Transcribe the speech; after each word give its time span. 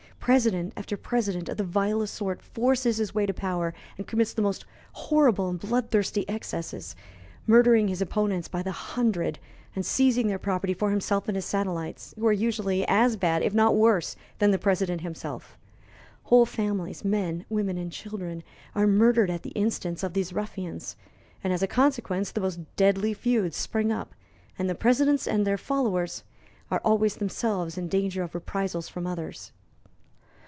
President 0.23 0.71
after 0.77 0.95
president 0.97 1.49
of 1.49 1.57
the 1.57 1.63
vilest 1.63 2.13
sort 2.13 2.43
forces 2.43 2.97
his 2.97 3.15
way 3.15 3.25
to 3.25 3.33
power 3.33 3.73
and 3.97 4.05
commits 4.05 4.33
the 4.33 4.41
most 4.43 4.65
horrible 4.93 5.49
and 5.49 5.59
bloodthirsty 5.59 6.25
excesses, 6.29 6.95
murdering 7.47 7.87
his 7.87 8.03
opponents 8.03 8.47
by 8.47 8.61
the 8.61 8.71
hundred 8.71 9.39
and 9.75 9.83
seizing 9.83 10.27
their 10.27 10.37
property 10.37 10.75
for 10.75 10.91
himself 10.91 11.27
and 11.27 11.35
his 11.35 11.43
satellites, 11.45 12.13
who 12.15 12.27
are 12.27 12.31
usually 12.31 12.87
as 12.87 13.17
bad, 13.17 13.41
if 13.41 13.51
not 13.55 13.75
worse, 13.75 14.15
than 14.37 14.51
the 14.51 14.59
president 14.59 15.01
himself. 15.01 15.57
Whole 16.25 16.45
families 16.45 17.03
men, 17.03 17.43
women, 17.49 17.79
and 17.79 17.91
children 17.91 18.43
are 18.75 18.85
murdered 18.85 19.31
at 19.31 19.41
the 19.41 19.49
instance 19.49 20.03
of 20.03 20.13
these 20.13 20.33
ruffians, 20.33 20.95
and, 21.43 21.51
as 21.51 21.63
a 21.63 21.67
consequence, 21.67 22.29
the 22.31 22.41
most 22.41 22.59
deadly 22.75 23.15
feuds 23.15 23.57
spring 23.57 23.91
up, 23.91 24.13
and 24.57 24.69
the 24.69 24.75
presidents 24.75 25.27
and 25.27 25.47
their 25.47 25.57
followers 25.57 26.23
are 26.69 26.79
always 26.85 27.15
themselves 27.15 27.75
in 27.75 27.87
danger 27.87 28.21
of 28.21 28.35
reprisals 28.35 28.87
from 28.87 29.07
others. 29.07 29.51